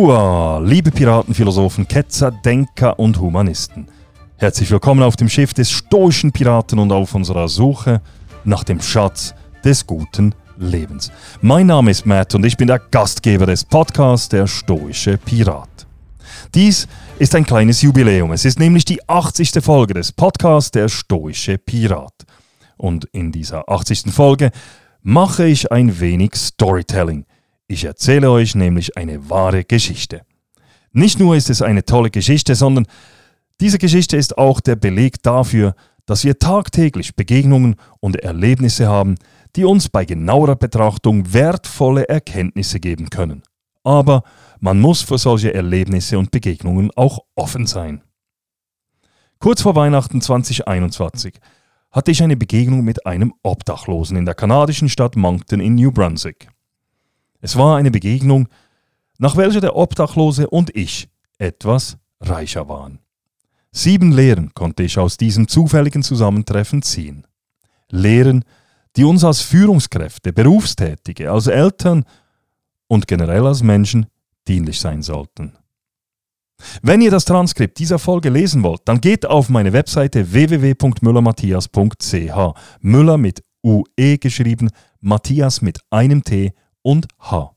Hua, 0.00 0.60
liebe 0.60 0.92
Piraten, 0.92 1.34
Philosophen, 1.34 1.88
Ketzer, 1.88 2.30
Denker 2.30 3.00
und 3.00 3.18
Humanisten. 3.18 3.88
Herzlich 4.36 4.70
willkommen 4.70 5.02
auf 5.02 5.16
dem 5.16 5.28
Schiff 5.28 5.54
des 5.54 5.72
stoischen 5.72 6.30
Piraten 6.30 6.78
und 6.78 6.92
auf 6.92 7.16
unserer 7.16 7.48
Suche 7.48 8.00
nach 8.44 8.62
dem 8.62 8.80
Schatz 8.80 9.34
des 9.64 9.84
guten 9.84 10.36
Lebens. 10.56 11.10
Mein 11.40 11.66
Name 11.66 11.90
ist 11.90 12.06
Matt 12.06 12.32
und 12.36 12.46
ich 12.46 12.56
bin 12.56 12.68
der 12.68 12.78
Gastgeber 12.78 13.46
des 13.46 13.64
Podcasts 13.64 14.28
Der 14.28 14.46
stoische 14.46 15.18
Pirat. 15.18 15.88
Dies 16.54 16.86
ist 17.18 17.34
ein 17.34 17.44
kleines 17.44 17.82
Jubiläum. 17.82 18.30
Es 18.30 18.44
ist 18.44 18.60
nämlich 18.60 18.84
die 18.84 19.00
80. 19.08 19.50
Folge 19.60 19.94
des 19.94 20.12
Podcasts 20.12 20.70
Der 20.70 20.88
stoische 20.88 21.58
Pirat. 21.58 22.14
Und 22.76 23.06
in 23.06 23.32
dieser 23.32 23.68
80. 23.68 24.12
Folge 24.12 24.52
mache 25.02 25.46
ich 25.46 25.72
ein 25.72 25.98
wenig 25.98 26.36
Storytelling. 26.36 27.24
Ich 27.68 27.84
erzähle 27.84 28.30
euch 28.30 28.54
nämlich 28.54 28.96
eine 28.96 29.28
wahre 29.28 29.62
Geschichte. 29.62 30.22
Nicht 30.92 31.20
nur 31.20 31.36
ist 31.36 31.50
es 31.50 31.60
eine 31.60 31.84
tolle 31.84 32.10
Geschichte, 32.10 32.54
sondern 32.54 32.86
diese 33.60 33.76
Geschichte 33.76 34.16
ist 34.16 34.38
auch 34.38 34.60
der 34.60 34.76
Beleg 34.76 35.22
dafür, 35.22 35.74
dass 36.06 36.24
wir 36.24 36.38
tagtäglich 36.38 37.14
Begegnungen 37.14 37.76
und 38.00 38.16
Erlebnisse 38.16 38.88
haben, 38.88 39.16
die 39.54 39.66
uns 39.66 39.90
bei 39.90 40.06
genauerer 40.06 40.56
Betrachtung 40.56 41.34
wertvolle 41.34 42.08
Erkenntnisse 42.08 42.80
geben 42.80 43.10
können. 43.10 43.42
Aber 43.84 44.22
man 44.60 44.80
muss 44.80 45.02
für 45.02 45.18
solche 45.18 45.52
Erlebnisse 45.52 46.18
und 46.18 46.30
Begegnungen 46.30 46.90
auch 46.96 47.18
offen 47.34 47.66
sein. 47.66 48.02
Kurz 49.40 49.60
vor 49.60 49.74
Weihnachten 49.76 50.22
2021 50.22 51.38
hatte 51.90 52.10
ich 52.10 52.22
eine 52.22 52.36
Begegnung 52.36 52.82
mit 52.82 53.04
einem 53.04 53.34
Obdachlosen 53.42 54.16
in 54.16 54.24
der 54.24 54.34
kanadischen 54.34 54.88
Stadt 54.88 55.16
Moncton 55.16 55.60
in 55.60 55.74
New 55.74 55.92
Brunswick. 55.92 56.48
Es 57.40 57.56
war 57.56 57.76
eine 57.76 57.90
Begegnung, 57.90 58.48
nach 59.18 59.36
welcher 59.36 59.60
der 59.60 59.76
Obdachlose 59.76 60.48
und 60.48 60.74
ich 60.74 61.08
etwas 61.38 61.98
reicher 62.20 62.68
waren. 62.68 62.98
Sieben 63.70 64.12
Lehren 64.12 64.54
konnte 64.54 64.82
ich 64.82 64.98
aus 64.98 65.16
diesem 65.16 65.46
zufälligen 65.46 66.02
Zusammentreffen 66.02 66.82
ziehen. 66.82 67.26
Lehren, 67.90 68.44
die 68.96 69.04
uns 69.04 69.22
als 69.24 69.42
Führungskräfte, 69.42 70.32
Berufstätige, 70.32 71.30
als 71.30 71.46
Eltern 71.46 72.04
und 72.88 73.06
generell 73.06 73.46
als 73.46 73.62
Menschen 73.62 74.06
dienlich 74.46 74.80
sein 74.80 75.02
sollten. 75.02 75.52
Wenn 76.82 77.00
ihr 77.00 77.12
das 77.12 77.24
Transkript 77.24 77.78
dieser 77.78 78.00
Folge 78.00 78.30
lesen 78.30 78.64
wollt, 78.64 78.80
dann 78.86 79.00
geht 79.00 79.26
auf 79.26 79.48
meine 79.48 79.72
Webseite 79.72 80.32
www.müllermatthias.ch. 80.32 82.54
Müller 82.80 83.16
mit 83.16 83.44
UE 83.62 84.18
geschrieben, 84.18 84.70
Matthias 85.00 85.62
mit 85.62 85.78
einem 85.90 86.24
T 86.24 86.52
und 86.82 87.08
H. 87.18 87.54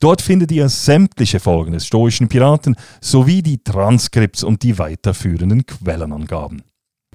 Dort 0.00 0.20
findet 0.20 0.50
ihr 0.52 0.68
sämtliche 0.68 1.40
Folgen 1.40 1.72
des 1.72 1.86
Stoischen 1.86 2.28
Piraten 2.28 2.76
sowie 3.00 3.42
die 3.42 3.62
Transkripts 3.62 4.42
und 4.42 4.62
die 4.62 4.78
weiterführenden 4.78 5.66
Quellenangaben. 5.66 6.62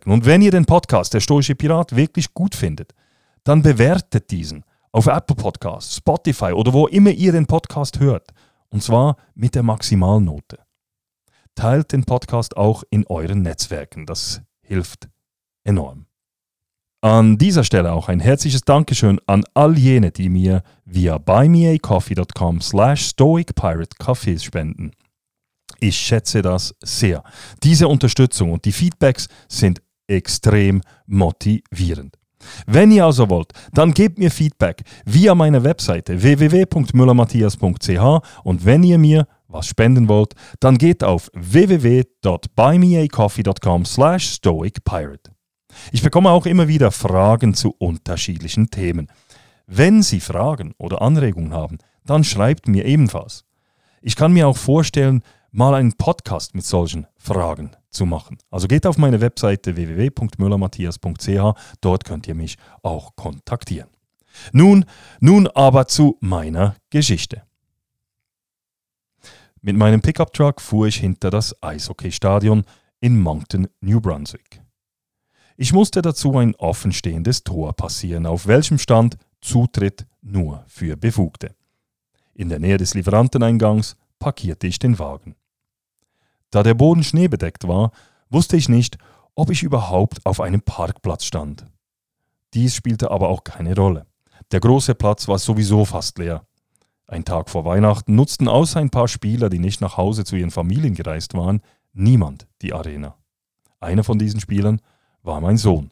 Und 0.05 0.25
wenn 0.25 0.41
ihr 0.41 0.51
den 0.51 0.65
Podcast 0.65 1.13
Der 1.13 1.19
Stoische 1.19 1.55
Pirat 1.55 1.95
wirklich 1.95 2.33
gut 2.33 2.55
findet, 2.55 2.93
dann 3.43 3.61
bewertet 3.61 4.31
diesen 4.31 4.63
auf 4.91 5.07
Apple 5.07 5.35
Podcasts, 5.35 5.97
Spotify 5.97 6.53
oder 6.53 6.71
wo 6.71 6.87
immer 6.87 7.11
ihr 7.11 7.31
den 7.31 7.47
Podcast 7.47 7.99
hört. 7.99 8.31
Und 8.69 8.81
zwar 8.81 9.17
mit 9.33 9.55
der 9.55 9.63
Maximalnote. 9.63 10.59
Teilt 11.55 11.91
den 11.91 12.05
Podcast 12.05 12.55
auch 12.55 12.83
in 12.89 13.05
euren 13.07 13.41
Netzwerken. 13.41 14.05
Das 14.05 14.41
hilft 14.61 15.09
enorm. 15.63 16.04
An 17.05 17.37
dieser 17.37 17.63
Stelle 17.63 17.91
auch 17.91 18.09
ein 18.09 18.19
herzliches 18.19 18.61
Dankeschön 18.61 19.19
an 19.27 19.43
all 19.53 19.77
jene, 19.77 20.09
die 20.09 20.27
mir 20.27 20.63
via 20.85 21.19
buymeacoffee.com 21.19 22.61
slash 22.61 23.09
stoicpirate 23.09 23.95
Kaffees 23.99 24.43
spenden. 24.43 24.89
Ich 25.79 25.97
schätze 25.97 26.41
das 26.41 26.73
sehr. 26.81 27.21
Diese 27.61 27.87
Unterstützung 27.87 28.53
und 28.53 28.65
die 28.65 28.71
Feedbacks 28.71 29.27
sind 29.47 29.83
extrem 30.07 30.81
motivierend. 31.05 32.17
Wenn 32.65 32.89
ihr 32.89 33.05
also 33.05 33.29
wollt, 33.29 33.51
dann 33.71 33.93
gebt 33.93 34.17
mir 34.17 34.31
Feedback 34.31 34.81
via 35.05 35.35
meine 35.35 35.63
Webseite 35.63 36.23
www.müllermatthias.ch 36.23 38.21
und 38.43 38.65
wenn 38.65 38.81
ihr 38.81 38.97
mir 38.97 39.27
was 39.47 39.67
spenden 39.67 40.09
wollt, 40.09 40.33
dann 40.59 40.79
geht 40.79 41.03
auf 41.03 41.29
www.buymeacoffee.com 41.35 43.85
slash 43.85 44.25
stoicpirate. 44.25 45.34
Ich 45.91 46.01
bekomme 46.01 46.31
auch 46.31 46.45
immer 46.45 46.67
wieder 46.67 46.91
Fragen 46.91 47.53
zu 47.53 47.75
unterschiedlichen 47.77 48.69
Themen. 48.69 49.07
Wenn 49.67 50.03
Sie 50.03 50.19
Fragen 50.19 50.73
oder 50.77 51.01
Anregungen 51.01 51.53
haben, 51.53 51.79
dann 52.05 52.23
schreibt 52.23 52.67
mir 52.67 52.85
ebenfalls. 52.85 53.45
Ich 54.01 54.15
kann 54.15 54.33
mir 54.33 54.47
auch 54.47 54.57
vorstellen, 54.57 55.23
mal 55.51 55.73
einen 55.73 55.93
Podcast 55.93 56.53
mit 56.53 56.65
solchen 56.65 57.07
Fragen 57.17 57.71
zu 57.89 58.05
machen. 58.05 58.37
Also 58.51 58.67
geht 58.67 58.85
auf 58.85 58.97
meine 58.97 59.21
Webseite 59.21 59.75
www.müllermatthias.ch, 59.75 61.77
dort 61.81 62.05
könnt 62.05 62.27
ihr 62.27 62.35
mich 62.35 62.57
auch 62.83 63.15
kontaktieren. 63.15 63.89
Nun, 64.51 64.85
nun 65.19 65.47
aber 65.47 65.87
zu 65.87 66.17
meiner 66.19 66.75
Geschichte. 66.89 67.43
Mit 69.61 69.77
meinem 69.77 70.01
Pickup-Truck 70.01 70.61
fuhr 70.61 70.87
ich 70.87 70.97
hinter 70.97 71.31
das 71.31 71.55
Eishockeystadion 71.63 72.65
in 72.99 73.19
Moncton, 73.19 73.67
New 73.81 73.99
Brunswick. 73.99 74.64
Ich 75.57 75.71
musste 75.71 76.01
dazu 76.01 76.37
ein 76.37 76.53
offenstehendes 76.55 77.43
Tor 77.43 77.73
passieren, 77.73 78.25
auf 78.25 78.45
welchem 78.45 78.77
stand 78.77 79.17
Zutritt 79.39 80.05
nur 80.21 80.65
für 80.67 80.97
Befugte. 80.97 81.55
In 82.33 82.49
der 82.49 82.59
Nähe 82.59 82.77
des 82.77 82.93
Lieferanteneingangs 82.93 83.95
parkierte 84.19 84.67
ich 84.67 84.79
den 84.79 84.99
Wagen. 84.99 85.35
Da 86.51 86.61
der 86.61 86.73
Boden 86.73 87.03
schneebedeckt 87.03 87.67
war, 87.67 87.91
wusste 88.29 88.57
ich 88.57 88.67
nicht, 88.67 88.97
ob 89.35 89.49
ich 89.49 89.63
überhaupt 89.63 90.25
auf 90.25 90.41
einem 90.41 90.61
Parkplatz 90.61 91.23
stand. 91.23 91.65
Dies 92.53 92.75
spielte 92.75 93.11
aber 93.11 93.29
auch 93.29 93.43
keine 93.43 93.75
Rolle. 93.75 94.05
Der 94.51 94.59
große 94.59 94.95
Platz 94.95 95.27
war 95.27 95.39
sowieso 95.39 95.85
fast 95.85 96.17
leer. 96.17 96.45
Ein 97.07 97.23
Tag 97.23 97.49
vor 97.49 97.65
Weihnachten 97.65 98.15
nutzten 98.15 98.47
außer 98.47 98.79
ein 98.79 98.89
paar 98.89 99.07
Spieler, 99.07 99.49
die 99.49 99.59
nicht 99.59 99.79
nach 99.79 99.95
Hause 99.95 100.25
zu 100.25 100.35
ihren 100.35 100.51
Familien 100.51 100.95
gereist 100.95 101.33
waren, 101.33 101.61
niemand 101.93 102.47
die 102.61 102.73
Arena. 102.73 103.15
Einer 103.79 104.03
von 104.03 104.17
diesen 104.19 104.39
Spielern 104.39 104.81
war 105.25 105.41
mein 105.41 105.57
Sohn, 105.57 105.91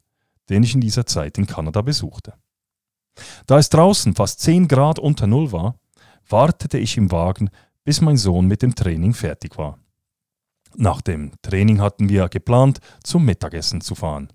den 0.50 0.64
ich 0.64 0.76
in 0.76 0.82
dieser 0.82 1.06
Zeit 1.06 1.38
in 1.38 1.48
Kanada 1.48 1.82
besuchte. 1.82 2.34
Da 3.46 3.58
es 3.60 3.70
draußen 3.70 4.16
fast 4.16 4.40
10 4.42 4.68
Grad 4.68 5.00
unter 5.00 5.28
Null 5.28 5.52
war, 5.52 5.76
wartete 6.28 6.78
ich 6.78 6.98
im 6.98 7.12
Wagen, 7.12 7.50
bis 7.84 8.02
mein 8.02 8.18
Sohn 8.18 8.48
mit 8.48 8.62
dem 8.62 8.76
Training 8.76 9.14
fertig 9.14 9.58
war. 9.58 9.78
Nach 10.76 11.02
dem 11.02 11.32
Training 11.42 11.82
hatten 11.82 12.10
wir 12.10 12.30
geplant, 12.30 12.80
zum 13.04 13.26
Mittagessen 13.26 13.82
zu 13.82 13.94
fahren. 13.94 14.30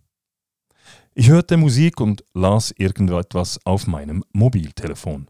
Ich 1.15 1.29
hörte 1.29 1.57
Musik 1.57 2.01
und 2.01 2.25
las 2.33 2.73
irgendetwas 2.77 3.59
auf 3.65 3.89
meinem 3.89 4.23
Mobiltelefon. 4.33 5.29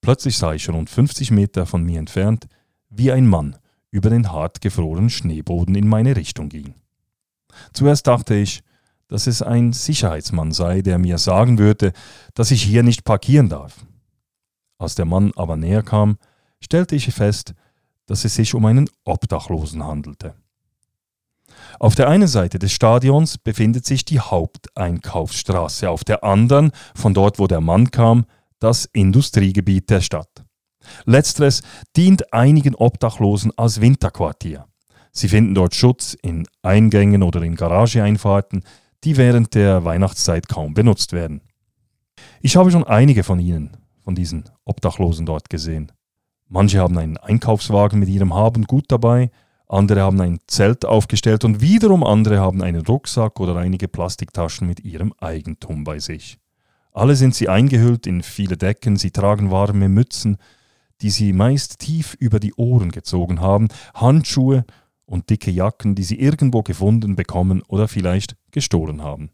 Plötzlich 0.00 0.38
sah 0.38 0.54
ich 0.54 0.68
rund 0.70 0.88
50 0.88 1.30
Meter 1.32 1.66
von 1.66 1.82
mir 1.82 1.98
entfernt, 1.98 2.46
wie 2.88 3.12
ein 3.12 3.26
Mann 3.26 3.58
über 3.90 4.08
den 4.08 4.30
hart 4.32 4.60
gefrorenen 4.60 5.10
Schneeboden 5.10 5.74
in 5.74 5.86
meine 5.86 6.16
Richtung 6.16 6.48
ging. 6.48 6.74
Zuerst 7.72 8.06
dachte 8.06 8.34
ich, 8.34 8.62
dass 9.08 9.26
es 9.26 9.42
ein 9.42 9.72
Sicherheitsmann 9.72 10.52
sei, 10.52 10.82
der 10.82 10.98
mir 10.98 11.18
sagen 11.18 11.58
würde, 11.58 11.92
dass 12.34 12.50
ich 12.50 12.62
hier 12.62 12.82
nicht 12.82 13.04
parkieren 13.04 13.48
darf. 13.48 13.86
Als 14.78 14.94
der 14.94 15.04
Mann 15.04 15.32
aber 15.36 15.56
näher 15.56 15.82
kam, 15.82 16.18
stellte 16.60 16.96
ich 16.96 17.12
fest, 17.14 17.54
dass 18.06 18.24
es 18.24 18.34
sich 18.34 18.54
um 18.54 18.64
einen 18.66 18.88
Obdachlosen 19.04 19.84
handelte. 19.84 20.34
Auf 21.78 21.94
der 21.94 22.08
einen 22.08 22.28
Seite 22.28 22.58
des 22.58 22.72
Stadions 22.72 23.38
befindet 23.38 23.86
sich 23.86 24.04
die 24.04 24.20
Haupteinkaufsstraße, 24.20 25.88
auf 25.88 26.04
der 26.04 26.24
anderen, 26.24 26.72
von 26.94 27.14
dort 27.14 27.38
wo 27.38 27.46
der 27.46 27.60
Mann 27.60 27.90
kam, 27.90 28.26
das 28.58 28.86
Industriegebiet 28.86 29.90
der 29.90 30.00
Stadt. 30.00 30.44
Letzteres 31.04 31.62
dient 31.96 32.32
einigen 32.32 32.74
Obdachlosen 32.74 33.52
als 33.56 33.80
Winterquartier. 33.80 34.66
Sie 35.16 35.28
finden 35.28 35.54
dort 35.54 35.74
Schutz 35.74 36.12
in 36.12 36.46
Eingängen 36.60 37.22
oder 37.22 37.40
in 37.40 37.54
Garageeinfahrten, 37.54 38.64
die 39.02 39.16
während 39.16 39.54
der 39.54 39.82
Weihnachtszeit 39.82 40.46
kaum 40.46 40.74
benutzt 40.74 41.14
werden. 41.14 41.40
Ich 42.42 42.56
habe 42.56 42.70
schon 42.70 42.84
einige 42.84 43.24
von 43.24 43.38
ihnen, 43.38 43.78
von 44.04 44.14
diesen 44.14 44.44
Obdachlosen 44.66 45.24
dort 45.24 45.48
gesehen. 45.48 45.90
Manche 46.48 46.80
haben 46.80 46.98
einen 46.98 47.16
Einkaufswagen 47.16 47.98
mit 47.98 48.10
ihrem 48.10 48.34
Hab 48.34 48.58
und 48.58 48.68
Gut 48.68 48.84
dabei, 48.88 49.30
andere 49.68 50.02
haben 50.02 50.20
ein 50.20 50.38
Zelt 50.48 50.84
aufgestellt 50.84 51.44
und 51.44 51.62
wiederum 51.62 52.04
andere 52.04 52.38
haben 52.38 52.62
einen 52.62 52.84
Rucksack 52.84 53.40
oder 53.40 53.56
einige 53.56 53.88
Plastiktaschen 53.88 54.66
mit 54.66 54.84
ihrem 54.84 55.14
Eigentum 55.18 55.84
bei 55.84 55.98
sich. 55.98 56.36
Alle 56.92 57.16
sind 57.16 57.34
sie 57.34 57.48
eingehüllt 57.48 58.06
in 58.06 58.22
viele 58.22 58.58
Decken, 58.58 58.96
sie 58.96 59.12
tragen 59.12 59.50
warme 59.50 59.88
Mützen, 59.88 60.36
die 61.00 61.10
sie 61.10 61.32
meist 61.32 61.78
tief 61.78 62.14
über 62.20 62.38
die 62.38 62.52
Ohren 62.54 62.92
gezogen 62.92 63.40
haben, 63.40 63.68
Handschuhe 63.94 64.66
und 65.06 65.30
dicke 65.30 65.50
Jacken, 65.50 65.94
die 65.94 66.02
sie 66.02 66.18
irgendwo 66.18 66.62
gefunden 66.62 67.16
bekommen 67.16 67.62
oder 67.68 67.88
vielleicht 67.88 68.36
gestohlen 68.50 69.02
haben. 69.02 69.30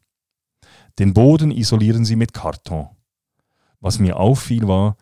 Den 0.99 1.15
Boden 1.15 1.51
isolieren 1.51 2.05
sie 2.05 2.17
mit 2.17 2.33
Karton. 2.33 2.89
Was 3.81 3.99
mir 3.99 4.19
auffiel 4.19 4.69
war, 4.69 4.97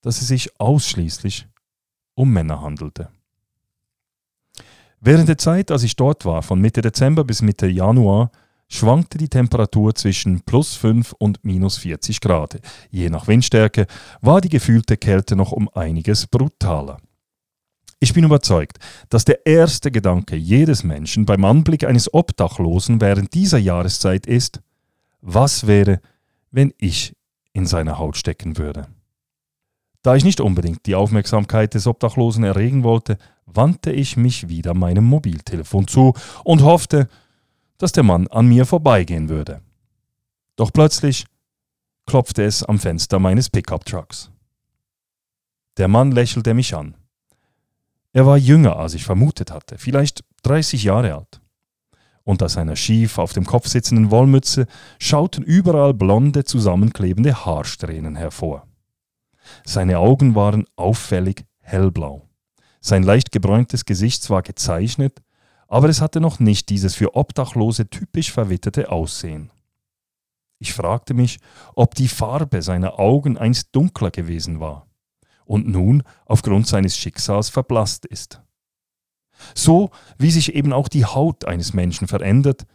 dass 0.00 0.20
sie 0.20 0.24
sich 0.24 0.58
ausschließlich 0.60 1.48
um 2.14 2.32
Männer 2.32 2.62
handelte. 2.62 3.10
Während 5.00 5.28
der 5.28 5.38
Zeit, 5.38 5.70
als 5.70 5.82
ich 5.82 5.96
dort 5.96 6.24
war, 6.24 6.42
von 6.42 6.60
Mitte 6.60 6.80
Dezember 6.80 7.24
bis 7.24 7.42
Mitte 7.42 7.66
Januar, 7.66 8.30
schwankte 8.68 9.18
die 9.18 9.28
Temperatur 9.28 9.94
zwischen 9.94 10.40
plus 10.40 10.74
5 10.76 11.12
und 11.18 11.44
minus 11.44 11.78
40 11.78 12.20
Grad. 12.20 12.60
Je 12.90 13.10
nach 13.10 13.28
Windstärke 13.28 13.86
war 14.20 14.40
die 14.40 14.48
gefühlte 14.48 14.96
Kälte 14.96 15.36
noch 15.36 15.52
um 15.52 15.68
einiges 15.68 16.26
brutaler. 16.26 16.98
Ich 17.98 18.12
bin 18.12 18.24
überzeugt, 18.24 18.78
dass 19.08 19.24
der 19.24 19.46
erste 19.46 19.90
Gedanke 19.90 20.36
jedes 20.36 20.84
Menschen 20.84 21.24
beim 21.24 21.44
Anblick 21.44 21.84
eines 21.84 22.12
Obdachlosen 22.12 23.00
während 23.00 23.32
dieser 23.32 23.58
Jahreszeit 23.58 24.26
ist, 24.26 24.60
was 25.22 25.66
wäre, 25.66 26.00
wenn 26.50 26.74
ich 26.78 27.16
in 27.54 27.66
seiner 27.66 27.98
Haut 27.98 28.16
stecken 28.16 28.58
würde. 28.58 28.86
Da 30.02 30.14
ich 30.14 30.24
nicht 30.24 30.40
unbedingt 30.40 30.84
die 30.86 30.94
Aufmerksamkeit 30.94 31.74
des 31.74 31.86
Obdachlosen 31.86 32.44
erregen 32.44 32.84
wollte, 32.84 33.16
wandte 33.46 33.90
ich 33.92 34.16
mich 34.16 34.48
wieder 34.48 34.74
meinem 34.74 35.04
Mobiltelefon 35.04 35.88
zu 35.88 36.12
und 36.44 36.62
hoffte, 36.62 37.08
dass 37.78 37.92
der 37.92 38.02
Mann 38.02 38.28
an 38.28 38.46
mir 38.46 38.66
vorbeigehen 38.66 39.28
würde. 39.28 39.62
Doch 40.54 40.72
plötzlich 40.72 41.26
klopfte 42.06 42.44
es 42.44 42.62
am 42.62 42.78
Fenster 42.78 43.18
meines 43.18 43.50
Pickup-Trucks. 43.50 44.30
Der 45.76 45.88
Mann 45.88 46.12
lächelte 46.12 46.54
mich 46.54 46.74
an. 46.74 46.94
Er 48.16 48.24
war 48.24 48.38
jünger, 48.38 48.76
als 48.76 48.94
ich 48.94 49.04
vermutet 49.04 49.50
hatte, 49.50 49.76
vielleicht 49.76 50.24
30 50.44 50.84
Jahre 50.84 51.16
alt. 51.16 51.42
Unter 52.24 52.48
seiner 52.48 52.74
schief 52.74 53.18
auf 53.18 53.34
dem 53.34 53.44
Kopf 53.44 53.68
sitzenden 53.68 54.10
Wollmütze 54.10 54.68
schauten 54.98 55.44
überall 55.44 55.92
blonde, 55.92 56.44
zusammenklebende 56.44 57.44
Haarsträhnen 57.44 58.16
hervor. 58.16 58.66
Seine 59.66 59.98
Augen 59.98 60.34
waren 60.34 60.64
auffällig 60.76 61.44
hellblau. 61.58 62.26
Sein 62.80 63.02
leicht 63.02 63.32
gebräuntes 63.32 63.84
Gesicht 63.84 64.30
war 64.30 64.40
gezeichnet, 64.40 65.20
aber 65.68 65.90
es 65.90 66.00
hatte 66.00 66.22
noch 66.22 66.40
nicht 66.40 66.70
dieses 66.70 66.94
für 66.94 67.16
Obdachlose 67.16 67.90
typisch 67.90 68.32
verwitterte 68.32 68.90
Aussehen. 68.90 69.50
Ich 70.58 70.72
fragte 70.72 71.12
mich, 71.12 71.38
ob 71.74 71.94
die 71.94 72.08
Farbe 72.08 72.62
seiner 72.62 72.98
Augen 72.98 73.36
einst 73.36 73.76
dunkler 73.76 74.10
gewesen 74.10 74.58
war 74.58 74.85
und 75.46 75.66
nun 75.66 76.02
aufgrund 76.26 76.66
seines 76.66 76.96
Schicksals 76.96 77.48
verblasst 77.48 78.04
ist. 78.04 78.42
So 79.54 79.90
wie 80.18 80.30
sich 80.30 80.54
eben 80.54 80.72
auch 80.72 80.88
die 80.88 81.04
Haut 81.04 81.46
eines 81.46 81.72
Menschen 81.72 82.08
verändert, 82.08 82.66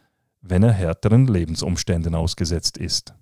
wenn 0.41 0.63
er 0.63 0.71
härteren 0.71 1.27
Lebensumständen 1.27 2.15
ausgesetzt 2.15 2.77
ist. 2.77 3.13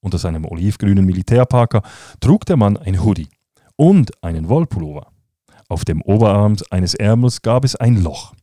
Unter 0.00 0.18
seinem 0.18 0.44
olivgrünen 0.44 1.04
Militärparker 1.04 1.82
trug 2.20 2.44
der 2.44 2.56
Mann 2.56 2.76
ein 2.76 3.02
Hoodie 3.02 3.28
und 3.76 4.22
einen 4.22 4.48
Wollpullover. 4.48 5.12
Auf 5.68 5.84
dem 5.84 6.02
Oberarm 6.02 6.56
eines 6.70 6.94
Ärmels 6.94 7.40
gab 7.40 7.64
es 7.64 7.76
ein 7.76 8.02
Loch, 8.02 8.34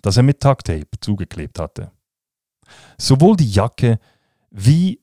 das 0.00 0.16
er 0.16 0.22
mit 0.22 0.40
Tucktape 0.40 0.88
zugeklebt 1.00 1.58
hatte. 1.58 1.92
Sowohl 2.98 3.36
die 3.36 3.50
Jacke 3.50 3.98
wie 4.50 5.00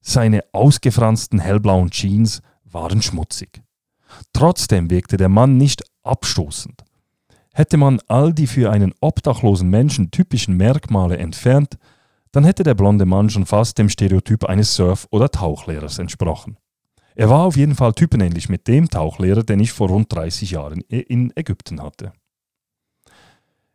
seine 0.00 0.44
ausgefransten 0.52 1.40
hellblauen 1.40 1.90
Jeans 1.90 2.40
waren 2.74 3.00
schmutzig. 3.00 3.62
Trotzdem 4.32 4.90
wirkte 4.90 5.16
der 5.16 5.28
Mann 5.28 5.56
nicht 5.56 5.82
abstoßend. 6.02 6.84
Hätte 7.54 7.76
man 7.76 8.00
all 8.08 8.34
die 8.34 8.46
für 8.46 8.70
einen 8.70 8.92
obdachlosen 9.00 9.70
Menschen 9.70 10.10
typischen 10.10 10.56
Merkmale 10.56 11.16
entfernt, 11.16 11.78
dann 12.32 12.44
hätte 12.44 12.64
der 12.64 12.74
blonde 12.74 13.06
Mann 13.06 13.30
schon 13.30 13.46
fast 13.46 13.78
dem 13.78 13.88
Stereotyp 13.88 14.44
eines 14.44 14.74
Surf- 14.74 15.06
oder 15.10 15.30
Tauchlehrers 15.30 15.98
entsprochen. 16.00 16.58
Er 17.14 17.30
war 17.30 17.44
auf 17.44 17.56
jeden 17.56 17.76
Fall 17.76 17.92
typenähnlich 17.92 18.48
mit 18.48 18.66
dem 18.66 18.90
Tauchlehrer, 18.90 19.44
den 19.44 19.60
ich 19.60 19.72
vor 19.72 19.88
rund 19.88 20.12
30 20.12 20.50
Jahren 20.50 20.80
in 20.80 21.32
Ägypten 21.36 21.80
hatte. 21.80 22.12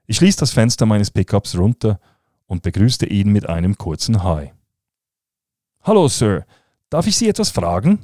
Ich 0.07 0.19
ließ 0.19 0.35
das 0.35 0.51
Fenster 0.51 0.85
meines 0.85 1.09
Pickups 1.09 1.57
runter 1.57 2.01
und 2.47 2.63
begrüßte 2.63 3.05
ihn 3.05 3.31
mit 3.31 3.47
einem 3.47 3.77
kurzen 3.77 4.23
Hi. 4.23 4.51
Hallo, 5.83 6.09
Sir, 6.09 6.45
darf 6.89 7.07
ich 7.07 7.15
Sie 7.15 7.29
etwas 7.29 7.49
fragen? 7.49 8.01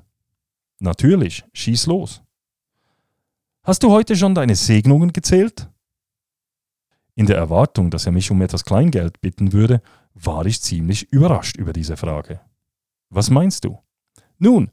Natürlich, 0.79 1.43
schieß 1.53 1.87
los. 1.87 2.21
Hast 3.63 3.83
du 3.83 3.91
heute 3.91 4.15
schon 4.15 4.35
deine 4.35 4.55
Segnungen 4.55 5.13
gezählt? 5.13 5.69
In 7.15 7.25
der 7.25 7.37
Erwartung, 7.37 7.89
dass 7.89 8.05
er 8.05 8.11
mich 8.11 8.29
um 8.29 8.41
etwas 8.41 8.65
Kleingeld 8.65 9.21
bitten 9.21 9.53
würde, 9.53 9.81
war 10.13 10.45
ich 10.45 10.61
ziemlich 10.61 11.11
überrascht 11.11 11.57
über 11.57 11.73
diese 11.73 11.97
Frage. 11.97 12.41
Was 13.09 13.29
meinst 13.29 13.63
du? 13.63 13.79
Nun, 14.37 14.69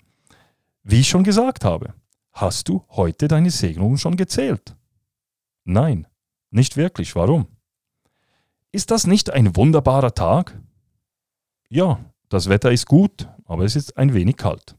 wie 0.83 1.01
ich 1.01 1.09
schon 1.09 1.25
gesagt 1.25 1.65
habe, 1.65 1.95
hast 2.33 2.69
du 2.69 2.85
heute 2.91 3.29
deine 3.29 3.51
Segnungen 3.51 3.99
schon 3.99 4.17
gezählt? 4.17 4.77
Nein, 5.65 6.09
nicht 6.51 6.77
wirklich. 6.77 7.15
Warum? 7.15 7.47
Ist 8.73 8.91
das 8.91 9.07
nicht 9.07 9.31
ein 9.31 9.55
wunderbarer 9.55 10.15
Tag? 10.15 10.61
Ja, 11.69 12.05
das 12.29 12.49
Wetter 12.49 12.73
ist 12.73 12.87
gut, 12.87 13.29
aber 13.45 13.65
es 13.65 13.77
ist 13.77 13.97
ein 13.97 14.15
wenig 14.15 14.37
kalt. 14.37 14.77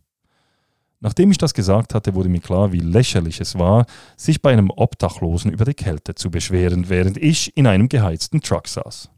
Nachdem 1.04 1.32
ich 1.32 1.38
das 1.38 1.54
gesagt 1.54 1.94
hatte, 1.94 2.16
wurde 2.16 2.30
mir 2.30 2.40
klar, 2.40 2.72
wie 2.72 2.80
lächerlich 2.80 3.42
es 3.42 3.60
war, 3.60 3.86
sich 4.16 4.42
bei 4.42 4.54
einem 4.54 4.70
Obdachlosen 4.70 5.52
über 5.52 5.66
die 5.66 5.74
Kälte 5.74 6.16
zu 6.16 6.32
beschweren, 6.32 6.88
während 6.88 7.18
ich 7.18 7.58
in 7.58 7.68
einem 7.68 7.90
geheizten 7.90 8.40
Truck 8.40 8.70
saß. 8.70 9.10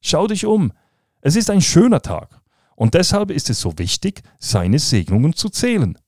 Schau 0.00 0.28
dich 0.28 0.46
um, 0.46 0.72
es 1.20 1.34
ist 1.34 1.50
ein 1.50 1.62
schöner 1.62 2.00
Tag. 2.00 2.40
Und 2.76 2.94
deshalb 2.94 3.32
ist 3.32 3.50
es 3.50 3.60
so 3.60 3.76
wichtig, 3.76 4.22
seine 4.38 4.78
Segnungen 4.78 5.34
zu 5.34 5.48
zählen. 5.48 5.98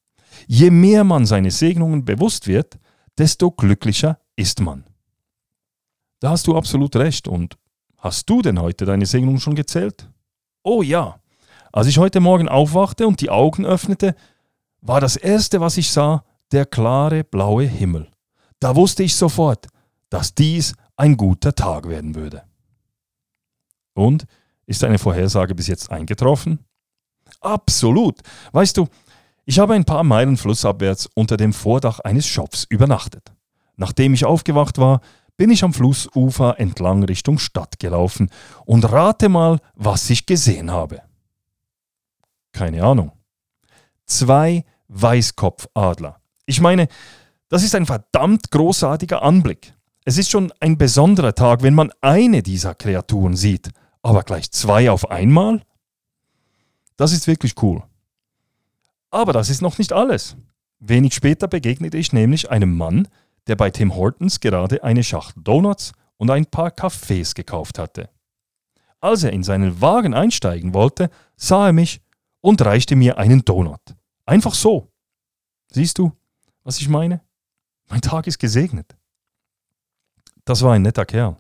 Je 0.47 0.71
mehr 0.71 1.03
man 1.03 1.27
seine 1.27 1.51
Segnungen 1.51 2.05
bewusst 2.05 2.47
wird, 2.47 2.79
desto 3.19 3.51
glücklicher 3.51 4.21
ist 4.37 4.61
man. 4.61 4.85
Da 6.21 6.31
hast 6.31 6.47
du 6.47 6.57
absolut 6.57 6.95
recht. 6.95 7.27
Und 7.27 7.59
hast 7.99 8.31
du 8.31 8.41
denn 8.41 8.61
heute 8.61 8.85
deine 8.85 9.07
Segnungen 9.07 9.41
schon 9.41 9.57
gezählt? 9.57 10.09
Oh 10.63 10.81
ja. 10.81 11.19
Als 11.73 11.89
ich 11.89 11.99
heute 11.99 12.21
Morgen 12.21 12.49
aufwachte 12.49 13.09
und 13.09 13.21
die 13.21 13.31
Augen 13.31 13.67
öffnete, 13.67 14.15
war 14.83 15.01
das 15.01 15.17
Erste, 15.17 15.61
was 15.61 15.79
ich 15.79 15.91
sah, 15.91 16.25
der 16.51 16.67
klare 16.67 17.25
blaue 17.25 17.65
Himmel. 17.65 18.11
Da 18.61 18.77
wusste 18.77 19.03
ich 19.03 19.15
sofort, 19.15 19.69
dass 20.11 20.35
dies 20.35 20.75
ein 20.97 21.17
guter 21.17 21.55
Tag 21.55 21.89
werden 21.89 22.15
würde. 22.15 22.43
Und 23.95 24.27
ist 24.67 24.83
deine 24.83 24.99
Vorhersage 24.99 25.55
bis 25.55 25.67
jetzt 25.67 25.91
eingetroffen? 25.91 26.59
Absolut. 27.41 28.21
Weißt 28.53 28.77
du, 28.77 28.89
ich 29.45 29.59
habe 29.59 29.75
ein 29.75 29.85
paar 29.85 30.05
Meilen 30.05 30.37
flussabwärts 30.37 31.09
unter 31.15 31.37
dem 31.37 31.53
Vordach 31.53 32.01
eines 32.01 32.27
Shops 32.27 32.65
übernachtet. 32.69 33.33
Nachdem 33.77 34.15
ich 34.15 34.25
aufgewacht 34.25 34.79
war, 34.79 35.01
bin 35.37 35.51
ich 35.51 35.65
am 35.65 35.73
Flussufer 35.73 36.61
entlang 36.61 37.03
Richtung 37.03 37.39
Stadt 37.39 37.79
gelaufen 37.79 38.31
und 38.65 38.91
rate 38.93 39.29
mal, 39.29 39.59
was 39.75 40.09
ich 40.11 40.27
gesehen 40.27 40.71
habe. 40.71 41.03
Keine 42.53 42.85
Ahnung. 42.85 43.13
Zwei 44.05 44.65
Weißkopfadler. 44.93 46.21
Ich 46.47 46.61
meine, 46.61 46.89
das 47.49 47.63
ist 47.63 47.75
ein 47.75 47.87
verdammt 47.87 48.51
großartiger 48.51 49.23
Anblick. 49.23 49.75
Es 50.05 50.19
ist 50.19 50.31
schon 50.31 50.53
ein 50.61 50.79
besonderer 50.79 51.35
Tag, 51.35 51.63
wenn 51.63 51.75
man 51.75 51.93
eine 52.01 52.43
dieser 52.43 52.75
Kreaturen 52.75 53.37
sieht. 53.37 53.71
Aber 54.03 54.23
gleich 54.23 54.51
zwei 54.51 54.91
auf 54.91 55.11
einmal? 55.11 55.63
Das 56.97 57.13
ist 57.13 57.27
wirklich 57.27 57.61
cool. 57.63 57.83
Aber 59.11 59.33
das 59.33 59.49
ist 59.49 59.63
noch 59.63 59.79
nicht 59.79 59.93
alles. 59.93 60.37
Wenig 60.81 61.15
später 61.15 61.47
begegnete 61.47 61.97
ich 61.97 62.13
nämlich 62.13 62.51
einem 62.51 62.77
Mann, 62.77 63.07
der 63.47 63.57
bei 63.57 63.71
Tim 63.71 63.95
Hortons 63.95 64.41
gerade 64.41 64.83
eine 64.83 65.05
Schachtel 65.05 65.43
Donuts 65.43 65.93
und 66.17 66.31
ein 66.31 66.47
paar 66.47 66.71
Kaffees 66.71 67.35
gekauft 67.35 67.79
hatte. 67.79 68.09
Als 69.01 69.25
er 69.25 69.33
in 69.33 69.43
seinen 69.43 69.81
Wagen 69.81 70.15
einsteigen 70.15 70.75
wollte, 70.75 71.11
sah 71.37 71.67
er 71.67 71.73
mich 71.73 72.01
und 72.41 72.63
reichte 72.63 72.97
mir 72.97 73.19
einen 73.19 73.45
Donut. 73.45 73.81
Einfach 74.33 74.55
so. 74.55 74.91
Siehst 75.69 75.99
du, 75.99 76.11
was 76.65 76.81
ich 76.81 76.89
meine? 76.89 77.21
Mein 77.91 78.01
Tag 78.01 78.27
ist 78.27 78.39
gesegnet. 78.39 78.97
Das 80.47 80.63
war 80.63 80.73
ein 80.73 80.81
netter 80.81 81.05
Kerl. 81.05 81.37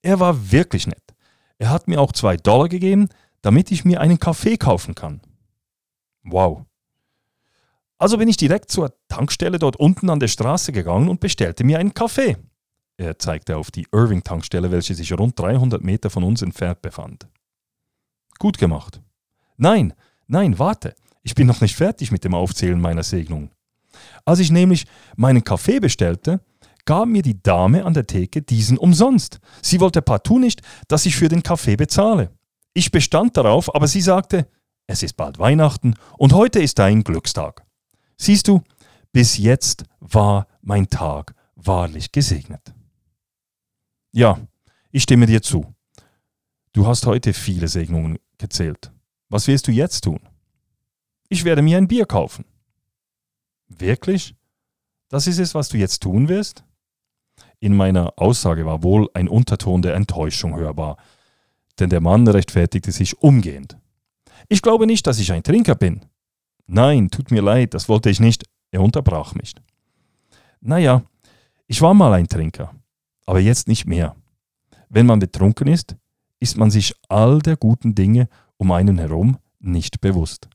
Er 0.00 0.20
war 0.20 0.52
wirklich 0.52 0.86
nett. 0.86 1.02
Er 1.58 1.70
hat 1.70 1.88
mir 1.88 2.00
auch 2.00 2.12
zwei 2.12 2.36
Dollar 2.36 2.68
gegeben, 2.68 3.08
damit 3.42 3.72
ich 3.72 3.84
mir 3.84 4.00
einen 4.00 4.20
Kaffee 4.20 4.56
kaufen 4.56 4.94
kann. 4.94 5.20
Wow. 6.22 6.64
Also 7.98 8.18
bin 8.18 8.28
ich 8.28 8.36
direkt 8.36 8.70
zur 8.70 8.94
Tankstelle 9.08 9.58
dort 9.58 9.74
unten 9.74 10.10
an 10.10 10.20
der 10.20 10.28
Straße 10.28 10.70
gegangen 10.70 11.08
und 11.08 11.18
bestellte 11.18 11.64
mir 11.64 11.80
einen 11.80 11.92
Kaffee. 11.92 12.36
Er 12.98 13.18
zeigte 13.18 13.56
auf 13.56 13.72
die 13.72 13.88
Irving-Tankstelle, 13.90 14.70
welche 14.70 14.94
sich 14.94 15.12
rund 15.12 15.36
300 15.40 15.82
Meter 15.82 16.08
von 16.08 16.22
uns 16.22 16.40
entfernt 16.40 16.82
befand. 16.82 17.26
Gut 18.38 18.58
gemacht. 18.58 19.02
Nein, 19.56 19.92
nein, 20.28 20.60
warte. 20.60 20.94
Ich 21.24 21.34
bin 21.34 21.46
noch 21.46 21.60
nicht 21.62 21.74
fertig 21.74 22.12
mit 22.12 22.22
dem 22.22 22.34
Aufzählen 22.34 22.80
meiner 22.80 23.02
Segnung. 23.02 23.50
Als 24.24 24.38
ich 24.38 24.52
nämlich 24.52 24.84
meinen 25.16 25.42
Kaffee 25.42 25.80
bestellte, 25.80 26.40
gab 26.84 27.08
mir 27.08 27.22
die 27.22 27.42
Dame 27.42 27.84
an 27.84 27.94
der 27.94 28.06
Theke 28.06 28.42
diesen 28.42 28.76
umsonst. 28.76 29.40
Sie 29.62 29.80
wollte 29.80 30.02
partout 30.02 30.38
nicht, 30.38 30.60
dass 30.86 31.06
ich 31.06 31.16
für 31.16 31.28
den 31.28 31.42
Kaffee 31.42 31.76
bezahle. 31.76 32.30
Ich 32.74 32.90
bestand 32.90 33.36
darauf, 33.36 33.74
aber 33.74 33.88
sie 33.88 34.02
sagte, 34.02 34.46
es 34.86 35.02
ist 35.02 35.14
bald 35.16 35.38
Weihnachten 35.38 35.94
und 36.18 36.34
heute 36.34 36.60
ist 36.60 36.78
dein 36.78 37.02
Glückstag. 37.02 37.64
Siehst 38.18 38.48
du, 38.48 38.62
bis 39.12 39.38
jetzt 39.38 39.84
war 40.00 40.46
mein 40.60 40.88
Tag 40.90 41.34
wahrlich 41.54 42.12
gesegnet. 42.12 42.74
Ja, 44.12 44.38
ich 44.90 45.04
stimme 45.04 45.26
dir 45.26 45.40
zu. 45.40 45.74
Du 46.72 46.86
hast 46.86 47.06
heute 47.06 47.32
viele 47.32 47.68
Segnungen 47.68 48.18
gezählt. 48.36 48.92
Was 49.30 49.46
wirst 49.46 49.68
du 49.68 49.72
jetzt 49.72 50.04
tun? 50.04 50.20
Ich 51.28 51.44
werde 51.44 51.62
mir 51.62 51.78
ein 51.78 51.88
Bier 51.88 52.06
kaufen. 52.06 52.44
Wirklich? 53.68 54.34
Das 55.08 55.26
ist 55.26 55.38
es, 55.38 55.54
was 55.54 55.68
du 55.68 55.78
jetzt 55.78 56.02
tun 56.02 56.28
wirst? 56.28 56.64
In 57.60 57.76
meiner 57.76 58.12
Aussage 58.16 58.66
war 58.66 58.82
wohl 58.82 59.08
ein 59.14 59.28
Unterton 59.28 59.82
der 59.82 59.94
Enttäuschung 59.94 60.56
hörbar, 60.56 60.96
denn 61.78 61.90
der 61.90 62.00
Mann 62.00 62.26
rechtfertigte 62.28 62.92
sich 62.92 63.22
umgehend. 63.22 63.78
Ich 64.48 64.62
glaube 64.62 64.86
nicht, 64.86 65.06
dass 65.06 65.18
ich 65.18 65.32
ein 65.32 65.42
Trinker 65.42 65.74
bin. 65.74 66.04
Nein, 66.66 67.10
tut 67.10 67.30
mir 67.30 67.42
leid, 67.42 67.74
das 67.74 67.88
wollte 67.88 68.10
ich 68.10 68.20
nicht. 68.20 68.44
Er 68.70 68.82
unterbrach 68.82 69.34
mich. 69.34 69.54
Naja, 70.60 71.02
ich 71.66 71.80
war 71.80 71.94
mal 71.94 72.12
ein 72.12 72.28
Trinker, 72.28 72.74
aber 73.26 73.40
jetzt 73.40 73.68
nicht 73.68 73.86
mehr. 73.86 74.16
Wenn 74.88 75.06
man 75.06 75.18
betrunken 75.18 75.68
ist, 75.68 75.96
ist 76.40 76.56
man 76.56 76.70
sich 76.70 76.94
all 77.08 77.40
der 77.40 77.56
guten 77.56 77.94
Dinge 77.94 78.28
um 78.56 78.72
einen 78.72 78.98
herum 78.98 79.38
nicht 79.58 80.00
bewusst. 80.00 80.48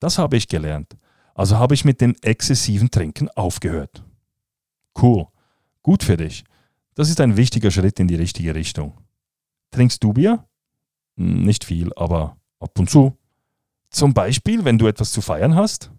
Das 0.00 0.18
habe 0.18 0.36
ich 0.36 0.48
gelernt. 0.48 0.96
Also 1.34 1.58
habe 1.58 1.74
ich 1.74 1.84
mit 1.84 2.00
dem 2.00 2.16
exzessiven 2.22 2.90
Trinken 2.90 3.28
aufgehört. 3.30 4.02
Cool. 5.00 5.26
Gut 5.82 6.02
für 6.02 6.16
dich. 6.16 6.44
Das 6.94 7.08
ist 7.08 7.20
ein 7.20 7.36
wichtiger 7.36 7.70
Schritt 7.70 8.00
in 8.00 8.08
die 8.08 8.16
richtige 8.16 8.54
Richtung. 8.54 8.98
Trinkst 9.70 10.02
du 10.02 10.12
Bier? 10.12 10.44
Hm, 11.16 11.44
nicht 11.44 11.64
viel, 11.64 11.92
aber 11.94 12.36
ab 12.58 12.78
und 12.78 12.90
zu. 12.90 13.16
Zum 13.90 14.12
Beispiel, 14.14 14.64
wenn 14.64 14.78
du 14.78 14.86
etwas 14.86 15.12
zu 15.12 15.20
feiern 15.20 15.54
hast? 15.54 15.90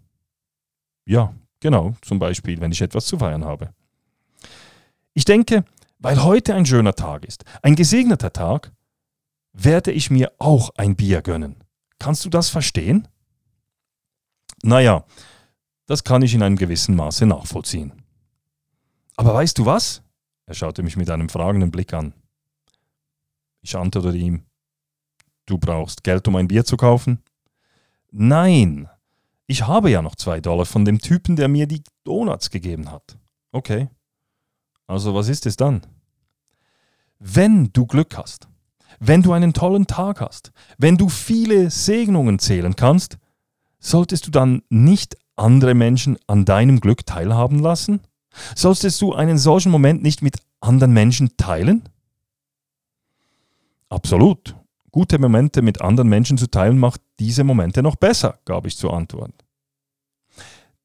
Ja, 1.04 1.34
genau, 1.60 1.94
zum 2.02 2.18
Beispiel, 2.18 2.60
wenn 2.60 2.72
ich 2.72 2.80
etwas 2.80 3.06
zu 3.06 3.18
feiern 3.18 3.44
habe. 3.44 3.74
Ich 5.14 5.24
denke, 5.24 5.64
weil 5.98 6.22
heute 6.22 6.54
ein 6.54 6.66
schöner 6.66 6.94
Tag 6.94 7.24
ist, 7.24 7.44
ein 7.62 7.76
gesegneter 7.76 8.32
Tag, 8.32 8.72
werde 9.52 9.92
ich 9.92 10.10
mir 10.10 10.32
auch 10.38 10.70
ein 10.76 10.96
Bier 10.96 11.22
gönnen. 11.22 11.56
Kannst 11.98 12.24
du 12.24 12.30
das 12.30 12.48
verstehen? 12.48 13.08
Naja, 14.62 15.04
das 15.86 16.04
kann 16.04 16.22
ich 16.22 16.34
in 16.34 16.42
einem 16.42 16.56
gewissen 16.56 16.94
Maße 16.94 17.26
nachvollziehen. 17.26 17.92
Aber 19.16 19.34
weißt 19.34 19.58
du 19.58 19.66
was? 19.66 20.02
Er 20.46 20.54
schaute 20.54 20.82
mich 20.82 20.96
mit 20.96 21.10
einem 21.10 21.28
fragenden 21.28 21.70
Blick 21.70 21.92
an. 21.92 22.14
Ich 23.60 23.76
antwortete 23.76 24.16
ihm, 24.16 24.44
du 25.46 25.58
brauchst 25.58 26.02
Geld, 26.04 26.26
um 26.28 26.36
ein 26.36 26.48
Bier 26.48 26.64
zu 26.64 26.76
kaufen? 26.76 27.22
Nein, 28.10 28.88
ich 29.46 29.66
habe 29.66 29.90
ja 29.90 30.02
noch 30.02 30.16
zwei 30.16 30.40
Dollar 30.40 30.66
von 30.66 30.84
dem 30.84 30.98
Typen, 30.98 31.36
der 31.36 31.48
mir 31.48 31.66
die 31.66 31.82
Donuts 32.04 32.50
gegeben 32.50 32.90
hat. 32.90 33.18
Okay. 33.50 33.88
Also 34.86 35.14
was 35.14 35.28
ist 35.28 35.46
es 35.46 35.56
dann? 35.56 35.82
Wenn 37.18 37.72
du 37.72 37.86
Glück 37.86 38.16
hast, 38.16 38.48
wenn 38.98 39.22
du 39.22 39.32
einen 39.32 39.52
tollen 39.52 39.86
Tag 39.86 40.20
hast, 40.20 40.52
wenn 40.78 40.96
du 40.96 41.08
viele 41.08 41.70
Segnungen 41.70 42.38
zählen 42.38 42.76
kannst, 42.76 43.18
solltest 43.82 44.26
du 44.26 44.30
dann 44.30 44.62
nicht 44.70 45.16
andere 45.36 45.74
Menschen 45.74 46.16
an 46.26 46.46
deinem 46.46 46.80
Glück 46.80 47.04
teilhaben 47.04 47.58
lassen? 47.58 48.00
Solltest 48.54 49.02
du 49.02 49.12
einen 49.12 49.36
solchen 49.36 49.70
Moment 49.70 50.02
nicht 50.02 50.22
mit 50.22 50.36
anderen 50.60 50.92
Menschen 50.92 51.36
teilen? 51.36 51.82
Absolut. 53.90 54.56
Gute 54.90 55.18
Momente 55.18 55.60
mit 55.60 55.82
anderen 55.82 56.08
Menschen 56.08 56.38
zu 56.38 56.46
teilen 56.46 56.78
macht 56.78 57.00
diese 57.18 57.44
Momente 57.44 57.82
noch 57.82 57.96
besser, 57.96 58.38
gab 58.44 58.66
ich 58.66 58.76
zur 58.76 58.94
Antwort. 58.94 59.32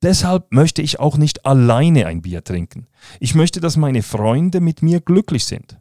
Deshalb 0.01 0.51
möchte 0.51 0.81
ich 0.81 0.99
auch 0.99 1.17
nicht 1.17 1.45
alleine 1.45 2.05
ein 2.05 2.21
Bier 2.21 2.43
trinken. 2.43 2.87
Ich 3.19 3.33
möchte, 3.33 3.59
dass 3.59 3.77
meine 3.77 4.03
Freunde 4.03 4.59
mit 4.59 4.81
mir 4.81 5.01
glücklich 5.01 5.45
sind. 5.45 5.79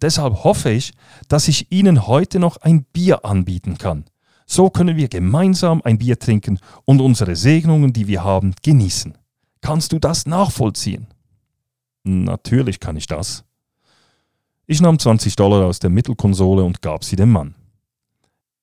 Deshalb 0.00 0.44
hoffe 0.44 0.70
ich, 0.70 0.92
dass 1.28 1.48
ich 1.48 1.70
Ihnen 1.72 2.06
heute 2.06 2.38
noch 2.38 2.58
ein 2.58 2.84
Bier 2.84 3.24
anbieten 3.24 3.76
kann. 3.76 4.04
So 4.46 4.70
können 4.70 4.96
wir 4.96 5.08
gemeinsam 5.08 5.82
ein 5.84 5.98
Bier 5.98 6.18
trinken 6.18 6.60
und 6.84 7.00
unsere 7.00 7.34
Segnungen, 7.34 7.92
die 7.92 8.06
wir 8.06 8.22
haben, 8.22 8.54
genießen. 8.62 9.18
Kannst 9.60 9.92
du 9.92 9.98
das 9.98 10.26
nachvollziehen? 10.26 11.08
Natürlich 12.04 12.78
kann 12.78 12.96
ich 12.96 13.08
das. 13.08 13.44
Ich 14.66 14.80
nahm 14.80 14.98
20 14.98 15.34
Dollar 15.34 15.66
aus 15.66 15.80
der 15.80 15.90
Mittelkonsole 15.90 16.62
und 16.62 16.80
gab 16.80 17.04
sie 17.04 17.16
dem 17.16 17.30
Mann. 17.30 17.54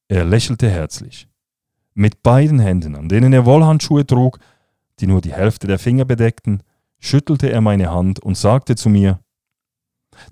Er 0.07 0.23
lächelte 0.23 0.69
herzlich. 0.69 1.27
Mit 1.93 2.23
beiden 2.23 2.59
Händen, 2.59 2.95
an 2.95 3.09
denen 3.09 3.33
er 3.33 3.45
Wollhandschuhe 3.45 4.05
trug, 4.05 4.39
die 4.99 5.07
nur 5.07 5.21
die 5.21 5.33
Hälfte 5.33 5.67
der 5.67 5.79
Finger 5.79 6.05
bedeckten, 6.05 6.63
schüttelte 6.99 7.51
er 7.51 7.61
meine 7.61 7.91
Hand 7.91 8.19
und 8.19 8.37
sagte 8.37 8.75
zu 8.75 8.89
mir, 8.89 9.19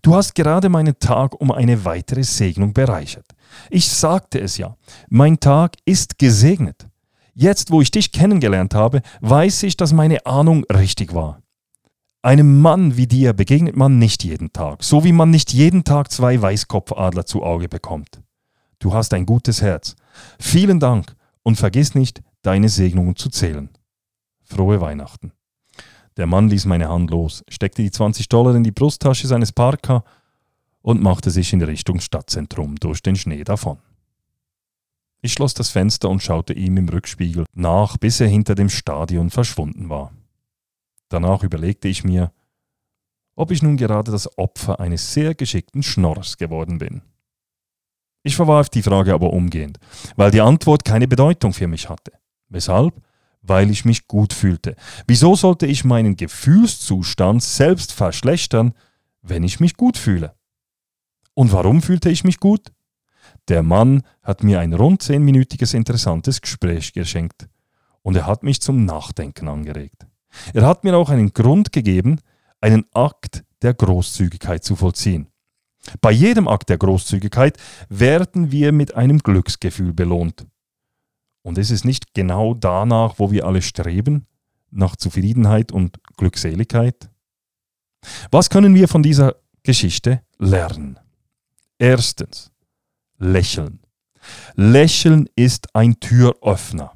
Du 0.02 0.16
hast 0.16 0.36
gerade 0.36 0.70
meinen 0.70 0.98
Tag 1.00 1.40
um 1.40 1.52
eine 1.52 1.86
weitere 1.86 2.24
Segnung 2.24 2.74
bereichert. 2.74 3.26
Ich 3.70 3.90
sagte 3.90 4.40
es 4.40 4.58
ja, 4.58 4.76
mein 5.10 5.40
Tag 5.40 5.76
ist 5.86 6.20
gesegnet. 6.20 6.88
Jetzt, 7.34 7.72
wo 7.72 7.82
ich 7.82 7.92
dich 7.92 8.12
kennengelernt 8.12 8.74
habe, 8.76 9.02
weiß 9.22 9.64
ich, 9.64 9.78
dass 9.78 9.94
meine 9.94 10.26
Ahnung 10.26 10.66
richtig 10.66 11.14
war. 11.14 11.42
Einem 12.24 12.62
Mann 12.62 12.98
wie 12.98 13.08
dir 13.08 13.34
begegnet 13.34 13.76
man 13.76 13.98
nicht 13.98 14.24
jeden 14.24 14.54
Tag, 14.54 14.84
so 14.84 15.04
wie 15.04 15.12
man 15.12 15.32
nicht 15.32 15.54
jeden 15.54 15.84
Tag 15.84 16.12
zwei 16.12 16.40
Weißkopfadler 16.40 17.26
zu 17.26 17.42
Auge 17.42 17.68
bekommt. 17.68 18.22
Du 18.78 18.94
hast 18.94 19.14
ein 19.14 19.26
gutes 19.26 19.62
Herz. 19.62 19.96
Vielen 20.40 20.80
Dank 20.80 21.16
und 21.44 21.56
vergiss 21.56 21.96
nicht, 21.96 22.22
deine 22.42 22.70
Segnungen 22.70 23.16
zu 23.16 23.30
zählen. 23.30 23.70
Frohe 24.44 24.82
Weihnachten. 24.82 25.32
Der 26.18 26.28
Mann 26.28 26.50
ließ 26.50 26.66
meine 26.66 26.90
Hand 26.90 27.10
los, 27.10 27.44
steckte 27.50 27.82
die 27.82 27.92
20 27.92 28.28
Dollar 28.30 28.56
in 28.56 28.64
die 28.64 28.72
Brusttasche 28.72 29.28
seines 29.28 29.52
Parka 29.52 30.04
und 30.82 31.02
machte 31.02 31.32
sich 31.32 31.54
in 31.54 31.62
Richtung 31.62 32.00
Stadtzentrum 32.00 32.76
durch 32.76 33.02
den 33.02 33.16
Schnee 33.16 33.44
davon. 33.44 33.78
Ich 35.22 35.34
schloss 35.34 35.54
das 35.54 35.70
Fenster 35.70 36.10
und 36.10 36.24
schaute 36.24 36.54
ihm 36.54 36.78
im 36.78 36.90
Rückspiegel 36.90 37.46
nach, 37.54 37.98
bis 37.98 38.20
er 38.20 38.28
hinter 38.28 38.56
dem 38.56 38.70
Stadion 38.70 39.30
verschwunden 39.30 39.90
war. 39.90 40.12
Danach 41.10 41.44
überlegte 41.44 41.88
ich 41.88 42.04
mir, 42.04 42.32
ob 43.36 43.52
ich 43.52 43.62
nun 43.62 43.78
gerade 43.78 44.12
das 44.12 44.38
Opfer 44.38 44.80
eines 44.80 45.14
sehr 45.14 45.36
geschickten 45.36 45.84
Schnorrs 45.84 46.38
geworden 46.38 46.80
bin. 46.80 47.02
Ich 48.24 48.36
verwarf 48.36 48.70
die 48.70 48.84
Frage 48.84 49.14
aber 49.14 49.32
umgehend, 49.32 49.80
weil 50.16 50.32
die 50.32 50.42
Antwort 50.42 50.86
keine 50.86 51.08
Bedeutung 51.08 51.54
für 51.54 51.68
mich 51.68 51.90
hatte. 51.90 52.12
Weshalb? 52.50 52.94
Weil 53.42 53.72
ich 53.72 53.86
mich 53.86 54.08
gut 54.08 54.34
fühlte. 54.34 54.76
Wieso 55.08 55.36
sollte 55.36 55.66
ich 55.66 55.84
meinen 55.84 56.16
Gefühlszustand 56.16 57.42
selbst 57.42 57.92
verschlechtern, 57.92 58.74
wenn 59.22 59.44
ich 59.44 59.60
mich 59.60 59.76
gut 59.76 59.98
fühle? 59.98 60.36
Und 61.34 61.52
warum 61.52 61.82
fühlte 61.82 62.10
ich 62.10 62.24
mich 62.24 62.40
gut? 62.40 62.72
Der 63.48 63.64
Mann 63.64 64.04
hat 64.22 64.44
mir 64.44 64.60
ein 64.60 64.74
rund 64.74 65.02
zehnminütiges 65.02 65.74
interessantes 65.74 66.42
Gespräch 66.42 66.94
geschenkt 66.94 67.48
und 68.02 68.16
er 68.16 68.28
hat 68.28 68.44
mich 68.44 68.62
zum 68.62 68.86
Nachdenken 68.86 69.48
angeregt. 69.48 70.06
Er 70.54 70.66
hat 70.66 70.84
mir 70.84 70.96
auch 70.96 71.10
einen 71.10 71.34
Grund 71.34 71.72
gegeben, 71.72 72.20
einen 72.60 72.86
Akt 72.94 73.44
der 73.62 73.74
Großzügigkeit 73.74 74.64
zu 74.64 74.76
vollziehen. 74.76 75.28
Bei 76.00 76.12
jedem 76.12 76.48
Akt 76.48 76.70
der 76.70 76.78
Großzügigkeit 76.78 77.58
werden 77.90 78.52
wir 78.52 78.72
mit 78.72 78.96
einem 78.96 79.20
Glücksgefühl 79.20 79.94
belohnt. 79.94 80.46
Und 81.44 81.58
ist 81.58 81.72
es 81.72 81.84
nicht 81.84 82.14
genau 82.14 82.54
danach, 82.54 83.16
wo 83.18 83.32
wir 83.32 83.46
alle 83.46 83.62
streben, 83.62 84.28
nach 84.70 84.96
Zufriedenheit 84.96 85.72
und 85.72 86.00
Glückseligkeit? 86.18 87.10
Was 88.32 88.50
können 88.50 88.76
wir 88.76 88.88
von 88.88 89.04
dieser 89.04 89.36
Geschichte 89.64 90.22
lernen? 90.40 91.00
Erstens, 91.78 92.52
lächeln. 93.18 93.80
Lächeln 94.56 95.28
ist 95.36 95.76
ein 95.76 96.00
Türöffner. 96.00 96.94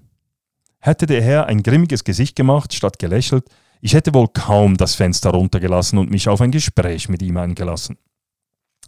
Hätte 0.79 1.07
der 1.07 1.23
Herr 1.23 1.47
ein 1.47 1.63
grimmiges 1.63 2.03
Gesicht 2.03 2.35
gemacht, 2.35 2.73
statt 2.73 2.99
gelächelt, 2.99 3.45
ich 3.81 3.93
hätte 3.93 4.13
wohl 4.13 4.27
kaum 4.27 4.77
das 4.77 4.95
Fenster 4.95 5.31
runtergelassen 5.31 5.99
und 5.99 6.09
mich 6.09 6.27
auf 6.27 6.41
ein 6.41 6.51
Gespräch 6.51 7.09
mit 7.09 7.21
ihm 7.21 7.37
eingelassen. 7.37 7.97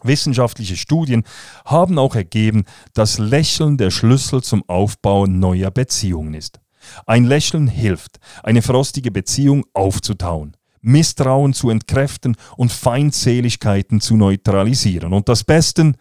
Wissenschaftliche 0.03 0.75
Studien 0.75 1.23
haben 1.65 1.97
auch 1.97 2.15
ergeben, 2.15 2.65
dass 2.93 3.17
Lächeln 3.17 3.77
der 3.77 3.91
Schlüssel 3.91 4.43
zum 4.43 4.63
Aufbau 4.67 5.25
neuer 5.25 5.71
Beziehungen 5.71 6.33
ist. 6.33 6.59
Ein 7.05 7.25
Lächeln 7.25 7.67
hilft, 7.67 8.19
eine 8.43 8.61
frostige 8.61 9.11
Beziehung 9.11 9.65
aufzutauen, 9.73 10.55
Misstrauen 10.81 11.53
zu 11.53 11.69
entkräften 11.69 12.35
und 12.55 12.71
Feindseligkeiten 12.71 13.99
zu 13.99 14.15
neutralisieren. 14.15 15.13
Und 15.13 15.27
das 15.27 15.43
Beste, 15.43 15.93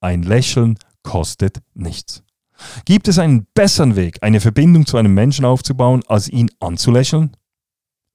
ein 0.00 0.22
Lächeln 0.22 0.78
kostet 1.02 1.58
nichts. 1.74 2.22
Gibt 2.84 3.08
es 3.08 3.18
einen 3.18 3.46
besseren 3.54 3.96
Weg, 3.96 4.18
eine 4.22 4.40
Verbindung 4.40 4.86
zu 4.86 4.96
einem 4.96 5.14
Menschen 5.14 5.44
aufzubauen, 5.44 6.02
als 6.06 6.28
ihn 6.28 6.50
anzulächeln? 6.60 7.36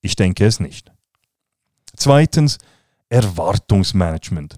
Ich 0.01 0.15
denke 0.15 0.45
es 0.45 0.59
nicht. 0.59 0.91
Zweitens, 1.95 2.57
Erwartungsmanagement. 3.09 4.57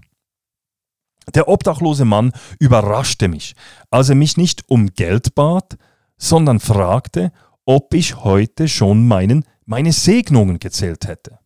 Der 1.34 1.48
obdachlose 1.48 2.04
Mann 2.04 2.32
überraschte 2.58 3.28
mich, 3.28 3.54
als 3.90 4.08
er 4.08 4.14
mich 4.14 4.36
nicht 4.36 4.62
um 4.68 4.88
Geld 4.94 5.34
bat, 5.34 5.76
sondern 6.16 6.60
fragte, 6.60 7.32
ob 7.64 7.94
ich 7.94 8.16
heute 8.24 8.68
schon 8.68 9.06
meinen 9.06 9.44
meine 9.64 9.92
Segnungen 9.92 10.58
gezählt 10.58 11.06
hätte. 11.06 11.38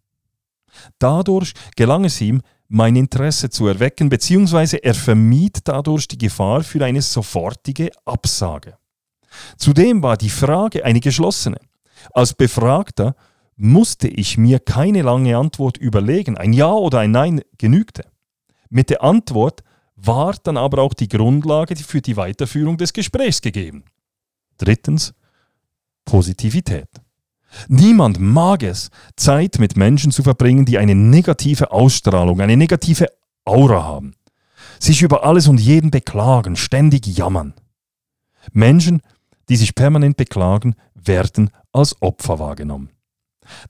Dadurch 0.99 1.53
gelang 1.77 2.05
es 2.05 2.21
ihm, 2.21 2.41
mein 2.69 2.97
Interesse 2.97 3.51
zu 3.51 3.67
erwecken, 3.67 4.09
beziehungsweise 4.09 4.79
er 4.79 4.95
vermied 4.95 5.59
dadurch 5.65 6.09
die 6.09 6.19
Gefahr 6.19 6.63
für 6.63 6.85
eine 6.85 7.03
sofortige 7.03 7.91
Absage. 8.05 8.77
Zudem 9.59 10.03
war 10.03 10.17
die 10.17 10.31
Frage 10.31 10.85
eine 10.85 11.01
geschlossene. 11.01 11.59
Als 12.13 12.35
Befragter 12.35 13.15
musste 13.57 14.09
ich 14.09 14.39
mir 14.39 14.59
keine 14.59 15.03
lange 15.03 15.37
Antwort 15.37 15.77
überlegen. 15.77 16.37
Ein 16.37 16.53
Ja 16.53 16.73
oder 16.73 17.01
ein 17.01 17.11
Nein 17.11 17.43
genügte. 17.59 18.05
Mit 18.71 18.91
der 18.91 19.03
Antwort 19.03 19.63
war 19.97 20.35
dann 20.43 20.57
aber 20.57 20.83
auch 20.83 20.95
die 20.95 21.09
Grundlage 21.09 21.77
für 21.77 22.01
die 22.01 22.17
Weiterführung 22.17 22.77
des 22.77 22.93
Gesprächs 22.93 23.41
gegeben. 23.41 23.85
Drittens, 24.59 25.15
Positivität. 26.05 26.89
Niemand 27.69 28.19
mag 28.19 28.63
es, 28.63 28.91
Zeit 29.17 29.59
mit 29.59 29.77
Menschen 29.77 30.11
zu 30.11 30.23
verbringen, 30.23 30.65
die 30.65 30.79
eine 30.79 30.95
negative 30.95 31.71
Ausstrahlung, 31.71 32.41
eine 32.41 32.57
negative 32.57 33.07
Aura 33.45 33.85
haben, 33.85 34.15
sich 34.81 35.03
über 35.03 35.25
alles 35.25 35.47
und 35.47 35.61
jeden 35.61 35.91
beklagen, 35.91 36.57
ständig 36.57 37.07
jammern. 37.07 37.55
Menschen, 38.53 39.03
die 39.49 39.57
sich 39.57 39.75
permanent 39.75 40.17
beklagen, 40.17 40.75
werden 40.95 41.51
als 41.73 42.01
Opfer 42.03 42.39
wahrgenommen. 42.39 42.91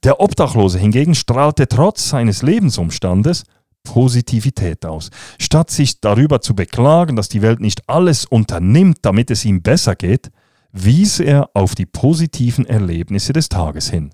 Der 0.02 0.20
Obdachlose 0.20 0.78
hingegen 0.78 1.14
strahlte 1.14 1.66
trotz 1.68 2.08
seines 2.08 2.42
Lebensumstandes 2.42 3.44
Positivität 3.84 4.84
aus. 4.84 5.10
Statt 5.38 5.70
sich 5.70 6.00
darüber 6.00 6.40
zu 6.40 6.54
beklagen, 6.54 7.16
dass 7.16 7.28
die 7.28 7.42
Welt 7.42 7.60
nicht 7.60 7.88
alles 7.88 8.24
unternimmt, 8.24 8.98
damit 9.02 9.30
es 9.30 9.44
ihm 9.44 9.62
besser 9.62 9.94
geht, 9.94 10.30
wies 10.72 11.20
er 11.20 11.50
auf 11.54 11.74
die 11.74 11.86
positiven 11.86 12.66
Erlebnisse 12.66 13.32
des 13.32 13.48
Tages 13.48 13.90
hin, 13.90 14.10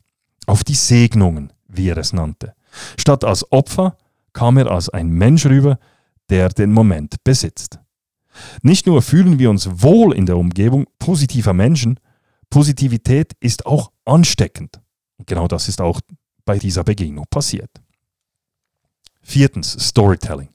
auf 0.47 0.63
die 0.63 0.75
Segnungen, 0.75 1.53
wie 1.69 1.89
er 1.89 1.97
es 1.97 2.13
nannte. 2.13 2.53
Statt 2.99 3.25
als 3.25 3.51
Opfer 3.51 3.97
kam 4.33 4.59
er 4.59 4.71
als 4.71 4.91
ein 4.91 5.09
Mensch 5.09 5.47
rüber, 5.47 5.79
der 6.29 6.51
den 6.51 6.73
Moment 6.73 7.17
besitzt. 7.25 7.79
Nicht 8.63 8.87
nur 8.87 9.03
fühlen 9.03 9.39
wir 9.39 9.51
uns 9.51 9.83
wohl 9.83 10.15
in 10.15 10.27
der 10.27 10.37
Umgebung 10.37 10.87
positiver 10.99 11.53
Menschen, 11.53 11.99
Positivität 12.51 13.33
ist 13.41 13.65
auch 13.65 13.93
ansteckend. 14.05 14.81
Genau 15.27 15.49
das 15.49 15.69
ist 15.69 15.81
auch 15.81 16.01
bei 16.45 16.59
dieser 16.59 16.85
Begegnung 16.85 17.27
passiert. 17.31 17.71
Viertens, 19.23 19.77
Storytelling. 19.79 20.49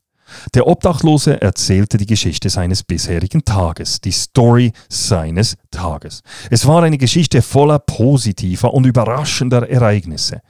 Der 0.54 0.68
Obdachlose 0.68 1.42
erzählte 1.42 1.98
die 1.98 2.06
Geschichte 2.06 2.50
seines 2.50 2.84
bisherigen 2.84 3.46
Tages, 3.46 4.02
die 4.02 4.12
Story 4.12 4.74
seines 4.90 5.56
Tages. 5.72 6.24
Es 6.50 6.66
war 6.66 6.84
eine 6.84 6.98
Geschichte 6.98 7.42
voller 7.42 7.80
positiver 7.80 8.74
und 8.74 8.86
überraschender 8.86 9.70
Ereignisse. 9.70 10.42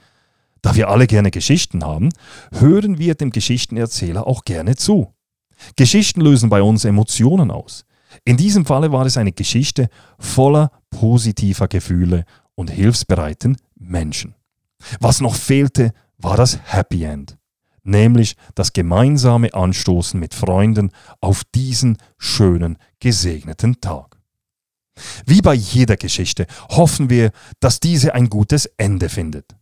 Da 0.62 0.74
wir 0.74 0.88
alle 0.88 1.06
gerne 1.06 1.30
Geschichten 1.30 1.84
haben, 1.84 2.08
hören 2.52 2.98
wir 2.98 3.14
dem 3.14 3.30
Geschichtenerzähler 3.30 4.26
auch 4.26 4.44
gerne 4.44 4.76
zu. 4.76 5.12
Geschichten 5.76 6.20
lösen 6.20 6.48
bei 6.48 6.62
uns 6.62 6.84
Emotionen 6.84 7.50
aus. 7.50 7.84
In 8.24 8.36
diesem 8.36 8.64
Falle 8.64 8.92
war 8.92 9.04
es 9.06 9.16
eine 9.16 9.32
Geschichte 9.32 9.88
voller 10.18 10.70
positiver 10.90 11.68
Gefühle 11.68 12.24
und 12.54 12.70
hilfsbereiten 12.70 13.58
Menschen. 13.74 14.34
Was 15.00 15.20
noch 15.20 15.34
fehlte, 15.34 15.92
war 16.18 16.36
das 16.36 16.58
Happy 16.64 17.04
End 17.04 17.36
nämlich 17.86 18.36
das 18.54 18.72
gemeinsame 18.72 19.54
Anstoßen 19.54 20.18
mit 20.18 20.34
Freunden 20.34 20.90
auf 21.20 21.42
diesen 21.54 21.98
schönen, 22.18 22.78
gesegneten 23.00 23.80
Tag. 23.80 24.18
Wie 25.26 25.42
bei 25.42 25.54
jeder 25.54 25.96
Geschichte 25.96 26.46
hoffen 26.68 27.10
wir, 27.10 27.30
dass 27.60 27.80
diese 27.80 28.14
ein 28.14 28.30
gutes 28.30 28.66
Ende 28.76 29.08
findet. 29.08 29.56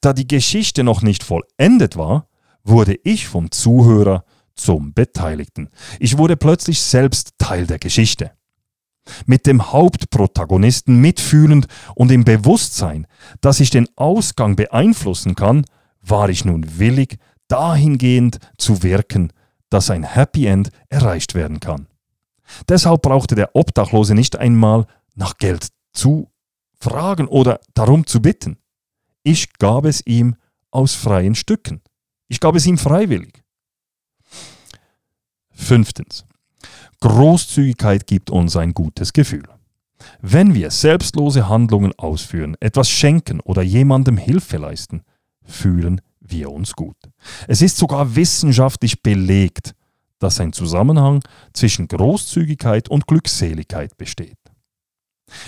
Da 0.00 0.12
die 0.12 0.26
Geschichte 0.26 0.82
noch 0.82 1.02
nicht 1.02 1.22
vollendet 1.22 1.96
war, 1.96 2.28
wurde 2.64 2.98
ich 3.04 3.28
vom 3.28 3.50
Zuhörer 3.50 4.24
zum 4.54 4.94
Beteiligten. 4.94 5.68
Ich 6.00 6.18
wurde 6.18 6.36
plötzlich 6.36 6.80
selbst 6.80 7.32
Teil 7.38 7.66
der 7.66 7.78
Geschichte. 7.78 8.32
Mit 9.26 9.46
dem 9.46 9.70
Hauptprotagonisten 9.72 10.98
mitfühlend 11.00 11.66
und 11.94 12.10
im 12.10 12.24
Bewusstsein, 12.24 13.06
dass 13.42 13.60
ich 13.60 13.68
den 13.68 13.86
Ausgang 13.96 14.56
beeinflussen 14.56 15.34
kann, 15.34 15.66
war 16.00 16.30
ich 16.30 16.44
nun 16.44 16.78
willig, 16.78 17.18
dahingehend 17.48 18.38
zu 18.58 18.82
wirken, 18.82 19.32
dass 19.70 19.90
ein 19.90 20.04
Happy 20.04 20.46
End 20.46 20.70
erreicht 20.88 21.34
werden 21.34 21.60
kann. 21.60 21.86
Deshalb 22.68 23.02
brauchte 23.02 23.34
der 23.34 23.54
Obdachlose 23.56 24.14
nicht 24.14 24.36
einmal 24.36 24.86
nach 25.14 25.38
Geld 25.38 25.68
zu 25.92 26.30
fragen 26.78 27.26
oder 27.26 27.60
darum 27.74 28.06
zu 28.06 28.20
bitten. 28.20 28.58
Ich 29.22 29.54
gab 29.54 29.84
es 29.84 30.04
ihm 30.06 30.36
aus 30.70 30.94
freien 30.94 31.34
Stücken. 31.34 31.80
Ich 32.28 32.40
gab 32.40 32.54
es 32.54 32.66
ihm 32.66 32.78
freiwillig. 32.78 33.42
Fünftens. 35.50 36.24
Großzügigkeit 37.00 38.06
gibt 38.06 38.30
uns 38.30 38.56
ein 38.56 38.74
gutes 38.74 39.12
Gefühl. 39.12 39.44
Wenn 40.20 40.54
wir 40.54 40.70
selbstlose 40.70 41.48
Handlungen 41.48 41.92
ausführen, 41.96 42.56
etwas 42.60 42.90
schenken 42.90 43.40
oder 43.40 43.62
jemandem 43.62 44.16
Hilfe 44.16 44.58
leisten, 44.58 45.02
fühlen 45.42 46.00
wir 46.26 46.50
uns 46.50 46.72
gut. 46.72 46.96
Es 47.46 47.62
ist 47.62 47.76
sogar 47.76 48.16
wissenschaftlich 48.16 49.02
belegt, 49.02 49.74
dass 50.18 50.40
ein 50.40 50.52
Zusammenhang 50.52 51.22
zwischen 51.52 51.86
Großzügigkeit 51.88 52.88
und 52.88 53.06
Glückseligkeit 53.06 53.96
besteht. 53.96 54.38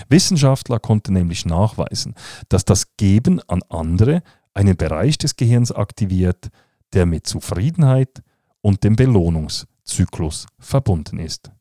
Wissenschaftler 0.09 0.79
konnten 0.79 1.13
nämlich 1.13 1.45
nachweisen, 1.45 2.15
dass 2.49 2.65
das 2.65 2.95
Geben 2.97 3.41
an 3.47 3.61
andere 3.69 4.21
einen 4.53 4.75
Bereich 4.75 5.17
des 5.17 5.35
Gehirns 5.35 5.71
aktiviert, 5.71 6.49
der 6.93 7.05
mit 7.05 7.27
Zufriedenheit 7.27 8.23
und 8.61 8.83
dem 8.83 8.95
Belohnungszyklus 8.95 10.47
verbunden 10.59 11.19
ist. 11.19 11.51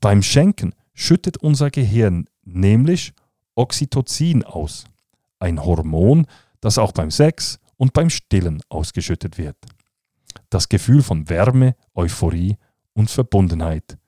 Beim 0.00 0.22
Schenken 0.22 0.74
schüttet 0.94 1.38
unser 1.38 1.70
Gehirn 1.70 2.26
nämlich 2.44 3.12
Oxytocin 3.54 4.44
aus, 4.44 4.84
ein 5.38 5.64
Hormon, 5.64 6.26
das 6.60 6.78
auch 6.78 6.92
beim 6.92 7.10
Sex 7.10 7.58
und 7.76 7.92
beim 7.92 8.10
Stillen 8.10 8.62
ausgeschüttet 8.68 9.38
wird. 9.38 9.56
Das 10.50 10.68
Gefühl 10.68 11.02
von 11.02 11.28
Wärme, 11.28 11.76
Euphorie 11.94 12.56
und 12.92 13.10
Verbundenheit 13.10 13.98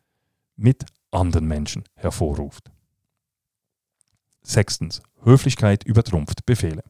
mit 0.56 0.84
anderen 1.10 1.46
Menschen 1.46 1.84
hervorruft. 1.94 2.70
Sechstens. 4.42 5.02
Höflichkeit 5.24 5.84
übertrumpft 5.84 6.46
Befehle. 6.46 6.82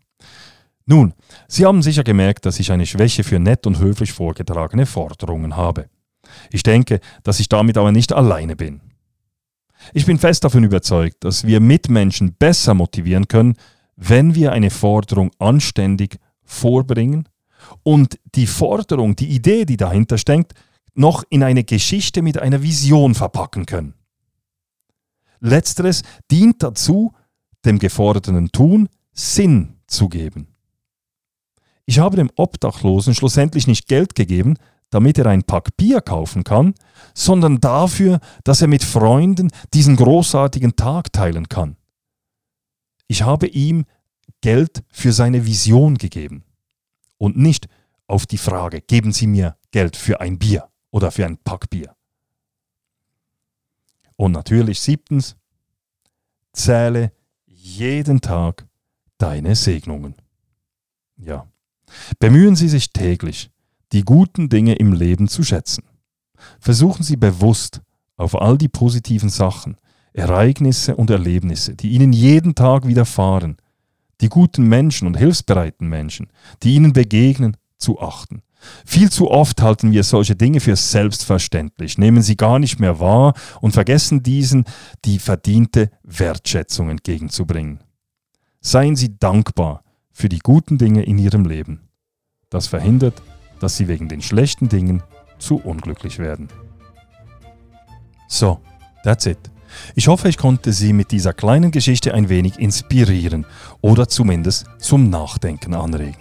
Nun, 0.86 1.14
Sie 1.48 1.66
haben 1.66 1.82
sicher 1.82 2.04
gemerkt, 2.04 2.46
dass 2.46 2.60
ich 2.60 2.72
eine 2.72 2.86
Schwäche 2.86 3.24
für 3.24 3.38
nett 3.38 3.66
und 3.66 3.78
höflich 3.78 4.12
vorgetragene 4.12 4.86
Forderungen 4.86 5.56
habe. 5.56 5.88
Ich 6.50 6.62
denke, 6.62 7.00
dass 7.22 7.40
ich 7.40 7.48
damit 7.48 7.76
aber 7.76 7.92
nicht 7.92 8.12
alleine 8.12 8.56
bin. 8.56 8.80
Ich 9.92 10.06
bin 10.06 10.18
fest 10.18 10.44
davon 10.44 10.64
überzeugt, 10.64 11.24
dass 11.24 11.46
wir 11.46 11.60
Mitmenschen 11.60 12.34
besser 12.34 12.74
motivieren 12.74 13.28
können, 13.28 13.54
wenn 13.96 14.34
wir 14.34 14.52
eine 14.52 14.70
Forderung 14.70 15.30
anständig 15.38 16.18
vorbringen 16.48 17.28
und 17.82 18.18
die 18.34 18.46
Forderung, 18.46 19.14
die 19.14 19.28
Idee, 19.28 19.64
die 19.64 19.76
dahinter 19.76 20.18
steckt, 20.18 20.54
noch 20.94 21.22
in 21.28 21.44
eine 21.44 21.62
Geschichte 21.62 22.22
mit 22.22 22.38
einer 22.38 22.62
Vision 22.62 23.14
verpacken 23.14 23.66
können. 23.66 23.94
Letzteres 25.40 26.02
dient 26.30 26.62
dazu, 26.62 27.12
dem 27.64 27.78
geforderten 27.78 28.50
Tun 28.50 28.88
Sinn 29.12 29.76
zu 29.86 30.08
geben. 30.08 30.48
Ich 31.86 31.98
habe 31.98 32.16
dem 32.16 32.30
Obdachlosen 32.34 33.14
schlussendlich 33.14 33.66
nicht 33.66 33.86
Geld 33.86 34.14
gegeben, 34.14 34.56
damit 34.90 35.18
er 35.18 35.26
ein 35.26 35.44
Pack 35.44 35.76
Bier 35.76 36.00
kaufen 36.00 36.44
kann, 36.44 36.74
sondern 37.14 37.60
dafür, 37.60 38.20
dass 38.44 38.62
er 38.62 38.68
mit 38.68 38.82
Freunden 38.82 39.50
diesen 39.74 39.96
großartigen 39.96 40.76
Tag 40.76 41.12
teilen 41.12 41.48
kann. 41.48 41.76
Ich 43.06 43.22
habe 43.22 43.46
ihm 43.46 43.84
Geld 44.40 44.84
für 44.90 45.12
seine 45.12 45.46
Vision 45.46 45.96
gegeben 45.96 46.44
und 47.16 47.36
nicht 47.36 47.68
auf 48.06 48.26
die 48.26 48.38
Frage, 48.38 48.80
geben 48.80 49.12
Sie 49.12 49.26
mir 49.26 49.56
Geld 49.70 49.96
für 49.96 50.20
ein 50.20 50.38
Bier 50.38 50.68
oder 50.90 51.10
für 51.10 51.26
ein 51.26 51.38
Pack 51.38 51.70
Bier. 51.70 51.94
Und 54.16 54.32
natürlich 54.32 54.80
siebtens, 54.80 55.36
zähle 56.52 57.12
jeden 57.46 58.20
Tag 58.20 58.66
deine 59.18 59.54
Segnungen. 59.54 60.14
Ja, 61.16 61.46
bemühen 62.18 62.56
Sie 62.56 62.68
sich 62.68 62.92
täglich, 62.92 63.50
die 63.92 64.02
guten 64.02 64.48
Dinge 64.48 64.74
im 64.74 64.92
Leben 64.92 65.28
zu 65.28 65.42
schätzen. 65.42 65.84
Versuchen 66.60 67.02
Sie 67.02 67.16
bewusst 67.16 67.80
auf 68.16 68.40
all 68.40 68.58
die 68.58 68.68
positiven 68.68 69.28
Sachen, 69.28 69.76
Ereignisse 70.12 70.96
und 70.96 71.10
Erlebnisse, 71.10 71.74
die 71.74 71.90
Ihnen 71.90 72.12
jeden 72.12 72.54
Tag 72.54 72.86
widerfahren, 72.86 73.56
die 74.20 74.28
guten 74.28 74.68
Menschen 74.68 75.06
und 75.06 75.16
hilfsbereiten 75.16 75.88
Menschen, 75.88 76.28
die 76.62 76.74
ihnen 76.74 76.92
begegnen, 76.92 77.56
zu 77.78 78.00
achten. 78.00 78.42
Viel 78.84 79.10
zu 79.10 79.30
oft 79.30 79.62
halten 79.62 79.92
wir 79.92 80.02
solche 80.02 80.34
Dinge 80.34 80.60
für 80.60 80.74
selbstverständlich, 80.74 81.96
nehmen 81.96 82.22
sie 82.22 82.36
gar 82.36 82.58
nicht 82.58 82.80
mehr 82.80 82.98
wahr 82.98 83.34
und 83.60 83.72
vergessen 83.72 84.22
diesen 84.22 84.64
die 85.04 85.18
verdiente 85.18 85.90
Wertschätzung 86.02 86.90
entgegenzubringen. 86.90 87.84
Seien 88.60 88.96
Sie 88.96 89.16
dankbar 89.18 89.84
für 90.10 90.28
die 90.28 90.40
guten 90.40 90.78
Dinge 90.78 91.04
in 91.04 91.16
ihrem 91.18 91.46
Leben. 91.46 91.88
Das 92.50 92.66
verhindert, 92.66 93.22
dass 93.60 93.76
sie 93.76 93.86
wegen 93.86 94.08
den 94.08 94.20
schlechten 94.20 94.68
Dingen 94.68 95.02
zu 95.38 95.56
unglücklich 95.56 96.18
werden. 96.18 96.48
So, 98.26 98.60
that's 99.04 99.26
it. 99.26 99.38
Ich 99.94 100.08
hoffe, 100.08 100.28
ich 100.28 100.36
konnte 100.36 100.72
Sie 100.72 100.92
mit 100.92 101.10
dieser 101.10 101.32
kleinen 101.32 101.70
Geschichte 101.70 102.14
ein 102.14 102.28
wenig 102.28 102.58
inspirieren 102.58 103.46
oder 103.80 104.08
zumindest 104.08 104.66
zum 104.78 105.10
Nachdenken 105.10 105.74
anregen. 105.74 106.16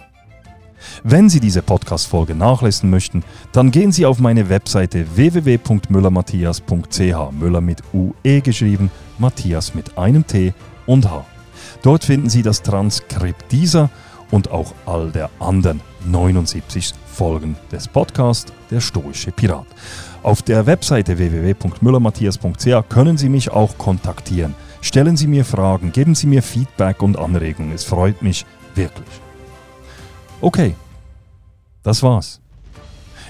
Wenn 1.02 1.28
Sie 1.28 1.40
diese 1.40 1.62
Podcast-Folge 1.62 2.34
nachlesen 2.34 2.90
möchten, 2.90 3.24
dann 3.52 3.70
gehen 3.70 3.92
Sie 3.92 4.06
auf 4.06 4.18
meine 4.18 4.48
Webseite 4.48 5.04
www.müllermatthias.ch, 5.16 7.32
Müller 7.32 7.60
mit 7.60 7.82
UE 7.92 8.40
geschrieben, 8.40 8.90
Matthias 9.18 9.74
mit 9.74 9.98
einem 9.98 10.26
T 10.26 10.54
und 10.86 11.10
H. 11.10 11.26
Dort 11.82 12.04
finden 12.04 12.30
Sie 12.30 12.42
das 12.42 12.62
Transkript 12.62 13.52
dieser 13.52 13.90
und 14.30 14.50
auch 14.50 14.72
all 14.86 15.10
der 15.10 15.28
anderen 15.40 15.80
79 16.10 16.92
Folgen 17.06 17.56
des 17.70 17.88
Podcasts 17.88 18.52
Der 18.70 18.80
Stoische 18.80 19.32
Pirat. 19.32 19.66
Auf 20.22 20.42
der 20.42 20.66
Webseite 20.66 21.18
www.müllermatthias.ch 21.18 22.88
können 22.88 23.16
Sie 23.16 23.28
mich 23.28 23.50
auch 23.50 23.76
kontaktieren. 23.78 24.54
Stellen 24.80 25.16
Sie 25.16 25.26
mir 25.26 25.44
Fragen, 25.44 25.92
geben 25.92 26.14
Sie 26.14 26.26
mir 26.26 26.42
Feedback 26.42 27.02
und 27.02 27.18
Anregungen. 27.18 27.72
Es 27.72 27.84
freut 27.84 28.22
mich 28.22 28.46
wirklich. 28.74 29.08
Okay, 30.40 30.74
das 31.82 32.02
war's. 32.02 32.40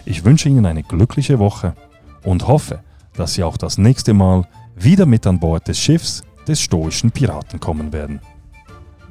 Ich 0.04 0.24
wünsche 0.24 0.48
Ihnen 0.48 0.66
eine 0.66 0.82
glückliche 0.82 1.38
Woche 1.38 1.74
und 2.22 2.46
hoffe, 2.46 2.80
dass 3.14 3.34
Sie 3.34 3.44
auch 3.44 3.56
das 3.56 3.78
nächste 3.78 4.14
Mal 4.14 4.46
wieder 4.74 5.06
mit 5.06 5.26
an 5.26 5.40
Bord 5.40 5.68
des 5.68 5.78
Schiffs 5.78 6.22
des 6.46 6.60
stoischen 6.60 7.10
Piraten 7.10 7.60
kommen 7.60 7.92
werden. 7.92 8.20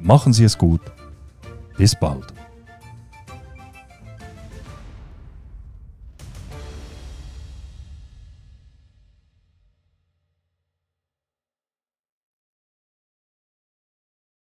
Machen 0.00 0.32
Sie 0.32 0.44
es 0.44 0.56
gut. 0.56 0.80
Bis 1.76 1.94
bald. 1.94 2.32